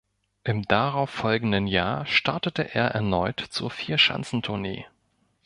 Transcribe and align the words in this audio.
Im 0.43 0.63
darauf 0.63 1.11
folgenden 1.11 1.67
Jahr 1.67 2.07
startete 2.07 2.73
er 2.73 2.87
erneut 2.87 3.39
zur 3.51 3.69
Vierschanzentournee. 3.69 4.87